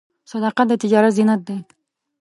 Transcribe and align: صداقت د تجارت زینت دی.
صداقت 0.31 0.65
د 0.69 0.73
تجارت 0.83 1.11
زینت 1.17 1.41
دی. 1.47 1.59